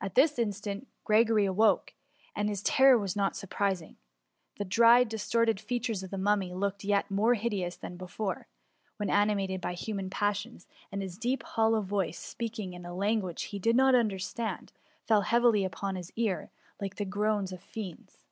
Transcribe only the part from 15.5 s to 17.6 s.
upon his ear, like the groans